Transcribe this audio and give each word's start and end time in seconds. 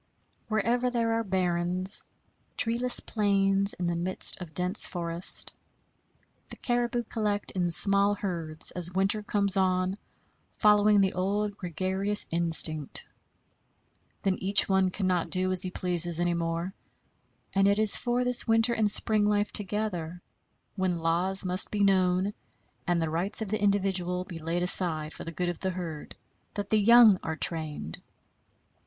Wherever 0.47 0.89
there 0.89 1.11
are 1.11 1.23
barrens 1.23 2.03
treeless 2.57 3.01
plains 3.01 3.73
in 3.73 3.85
the 3.85 3.95
midst 3.95 4.41
of 4.41 4.55
dense 4.55 4.87
forest 4.87 5.53
the 6.49 6.55
caribou 6.55 7.03
collect 7.03 7.51
in 7.51 7.69
small 7.69 8.15
herds 8.15 8.71
as 8.71 8.91
winter 8.91 9.21
comes 9.21 9.55
on, 9.55 9.99
following 10.57 11.01
the 11.01 11.13
old 11.13 11.55
gregarious 11.55 12.25
instinct. 12.31 13.05
Then 14.23 14.39
each 14.39 14.67
one 14.67 14.89
cannot 14.89 15.29
do 15.29 15.51
as 15.51 15.61
he 15.61 15.69
pleases 15.69 16.19
any 16.19 16.33
more; 16.33 16.73
and 17.53 17.67
it 17.67 17.77
is 17.77 17.95
for 17.95 18.23
this 18.23 18.47
winter 18.47 18.73
and 18.73 18.89
spring 18.89 19.25
life 19.25 19.51
together, 19.51 20.19
when 20.75 20.97
laws 20.97 21.45
must 21.45 21.69
be 21.69 21.83
known, 21.83 22.33
and 22.87 22.99
the 22.99 23.11
rights 23.11 23.39
of 23.43 23.49
the 23.49 23.61
individual 23.61 24.23
be 24.23 24.39
laid 24.39 24.63
aside 24.63 25.13
for 25.13 25.23
the 25.25 25.31
good 25.31 25.49
of 25.49 25.59
the 25.59 25.69
herd, 25.69 26.15
that 26.55 26.71
the 26.71 26.79
young 26.81 27.19
are 27.21 27.35
trained. 27.35 28.01